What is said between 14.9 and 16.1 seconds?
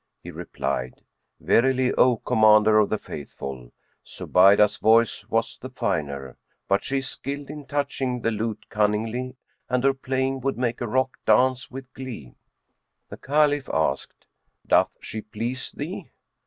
she please thee?''